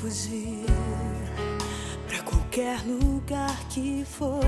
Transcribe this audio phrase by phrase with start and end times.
[0.00, 0.64] fugir
[2.08, 4.42] para qualquer lugar que for.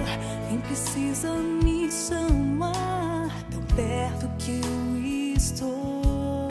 [0.48, 6.48] Nem precisa me chamar tão perto que eu estou.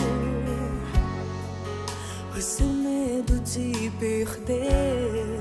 [2.35, 5.39] O seu medo de perder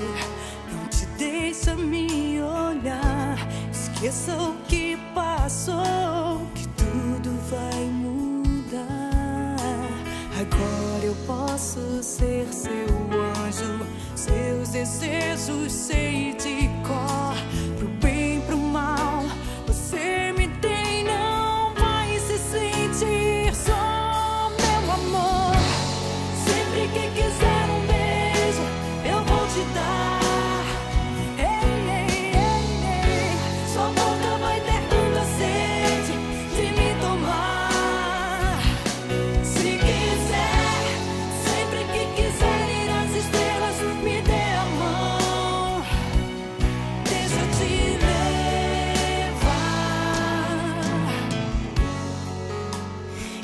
[0.71, 3.37] não te deixa me olhar.
[3.71, 8.87] Esqueça o que passou, que tudo vai mudar.
[10.39, 13.00] Agora eu posso ser seu
[14.83, 16.33] Jesus sei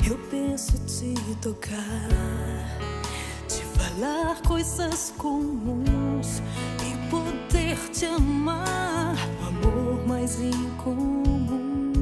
[0.06, 1.78] Eu penso te tocar,
[3.46, 6.42] te falar coisas comuns
[6.82, 11.92] e poder te amar, o amor mais incomum.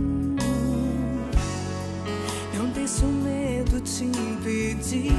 [2.54, 5.12] Não deixe o medo te impedir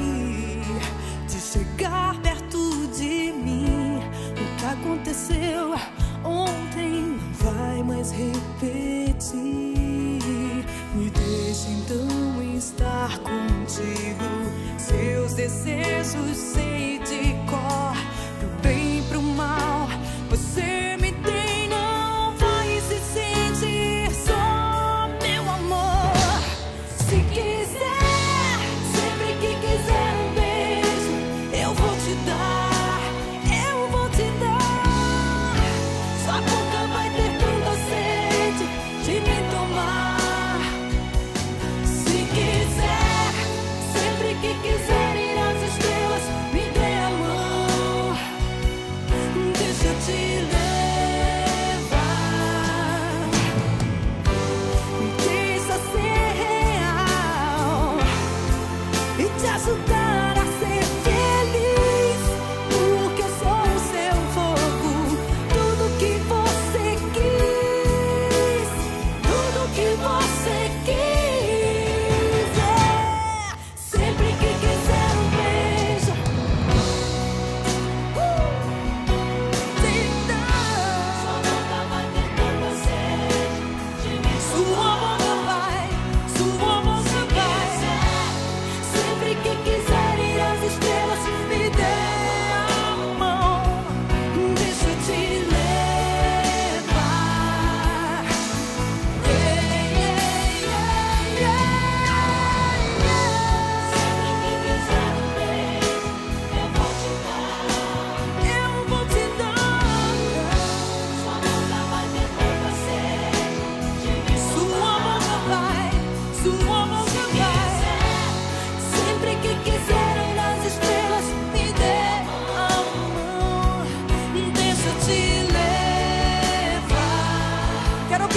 [1.28, 3.98] de chegar perto de mim.
[4.32, 5.74] O que aconteceu
[6.24, 8.37] ontem não vai mais repetir.
[16.10, 16.67] Jesus.
[59.58, 59.97] asusté.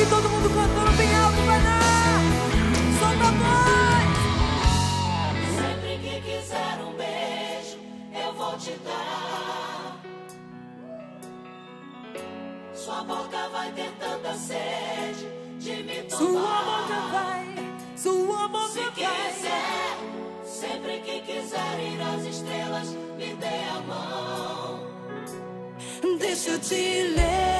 [0.01, 1.79] aqui todo mundo cantando bem alto, vai lá.
[2.99, 4.17] Solta a voz.
[5.55, 7.77] Sempre que quiser um beijo,
[8.13, 10.01] eu vou te dar.
[12.73, 15.27] Sua boca vai ter tanta sede
[15.59, 16.17] de me tomar.
[16.17, 17.45] Sua boca vai,
[17.95, 18.91] sua boca Se vai.
[18.91, 19.97] Quiser,
[20.43, 24.79] sempre que quiser ir às estrelas, me dê a mão.
[26.17, 27.50] Deixa eu te ler.